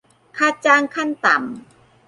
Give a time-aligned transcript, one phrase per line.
[0.37, 1.51] ค่าจ้างขั้นต่ำ